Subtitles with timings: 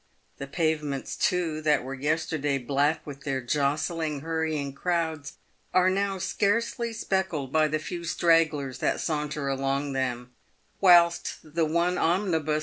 [0.39, 5.33] The pavements, too, that were yesterday black with their jostling, hurrying crowds,
[5.75, 10.31] are now scarcely speckled by the few stragglers that saunter along them,
[10.79, 12.59] whilst the one omnibus 26 PAVED WITH GOLD.